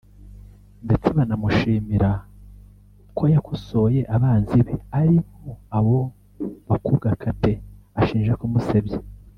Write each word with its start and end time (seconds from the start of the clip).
ndetse 0.85 1.07
banamushimira 1.17 2.09
ko 3.17 3.23
yakosoye 3.33 3.99
abanzi 4.15 4.57
be 4.65 4.75
aribo 4.99 5.49
abo 5.77 5.99
bakobwa 6.69 7.07
Kate 7.21 7.51
ashinja 7.99 8.39
kumusebya 8.41 8.97